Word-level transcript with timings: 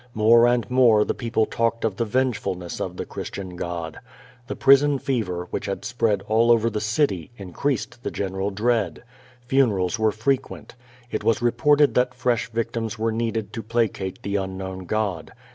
^lore 0.17 0.51
and 0.51 0.67
more 0.71 1.05
the 1.05 1.13
people 1.13 1.45
talked 1.45 1.85
of 1.85 1.95
the 1.97 2.05
vengefulness 2.05 2.81
of 2.81 2.97
the 2.97 3.05
Chris 3.05 3.29
tian 3.29 3.55
God. 3.55 3.99
The 4.47 4.55
prison. 4.55 4.97
fever, 4.97 5.45
which 5.51 5.67
had 5.67 5.85
spread 5.85 6.23
all 6.27 6.49
over 6.51 6.71
the 6.71 6.81
city, 6.81 7.29
increased 7.37 8.01
the 8.01 8.09
general 8.09 8.49
dread. 8.49 9.03
Funerals 9.45 9.99
were 9.99 10.11
frequent. 10.11 10.73
It 11.11 11.23
was 11.23 11.43
reported 11.43 11.93
that 11.93 12.15
fresh 12.15 12.49
victims 12.49 12.97
were 12.97 13.11
needed 13.11 13.53
to 13.53 13.61
placate 13.61 14.23
the 14.23 14.37
unknown 14.37 14.85
God. 14.85 15.33